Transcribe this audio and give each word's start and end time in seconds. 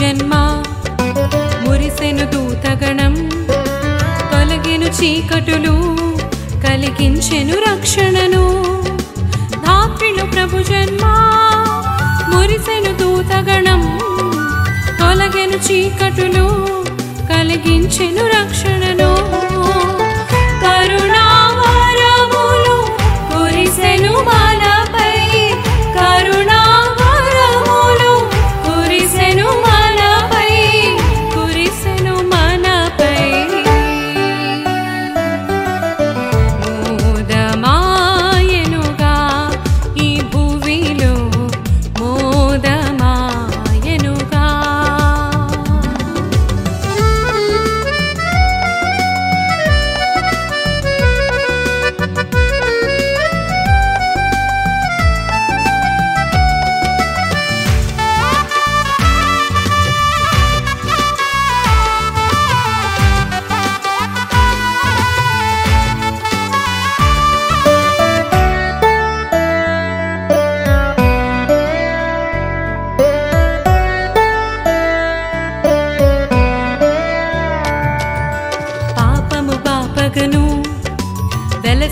జన్మ 0.00 0.34
మురిసెను 1.64 2.24
దూతగణం 2.30 3.14
తొలగిను 4.30 4.86
చీకటులు 4.86 5.74
కలిగించెను 6.66 7.56
రక్షణను. 7.56 8.44
ధాత్రిలు 9.66 10.24
ప్రభు 10.24 10.62
జన్మ 10.62 11.04
మురిసెను 12.32 12.92
దూతగణం 12.98 13.82
తొలగెను 15.00 15.58
చీకటులు 15.66 16.46
కలిగించెను 17.30 18.24
రక్షణను. 18.36 19.10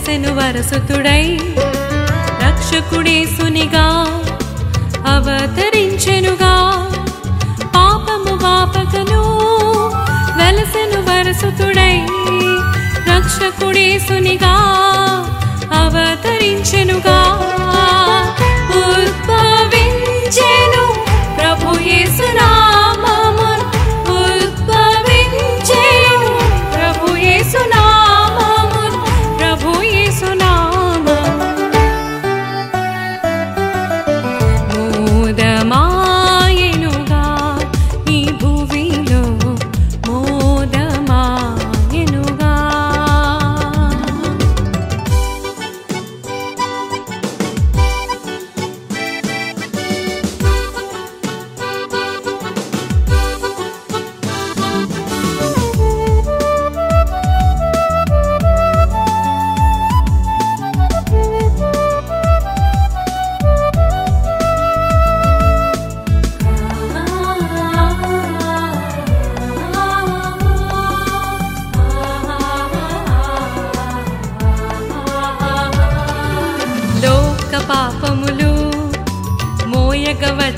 వెలసెను 0.02 0.30
వరసుతుడై 0.34 1.24
రక్షకుడేసునిగా 2.44 3.84
అవతరించెనుగా. 5.12 6.54
పాపము 7.76 8.32
వాపకను 8.44 9.20
వెలసెను 10.38 10.98
వరసుతుడై 11.08 11.94
రక్షకుడేసునిగా 13.12 14.54
అవతరించెనుగా. 15.82 17.11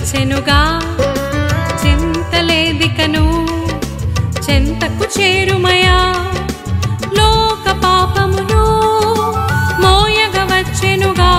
వచ్చెనుగా 0.05 0.57
చింతలేదికను 1.83 3.23
చెంతకు 4.47 5.05
చేరుమయా. 5.15 5.95
లోక 7.19 7.67
పాపమును 7.85 8.65
మోయగ 9.83 10.37
వచ్చెనుగా 10.53 11.31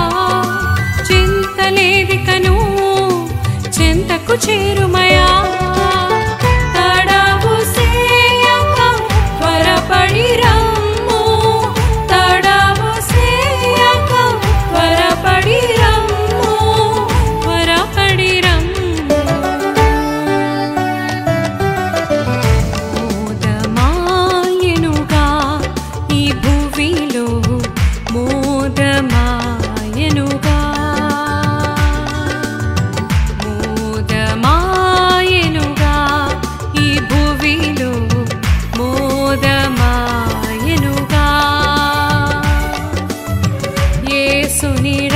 చింతలేదికను 1.09 2.55
చెంతకు 3.77 4.37
చేరుమయా. 4.47 5.27
सुनिर 44.59 45.14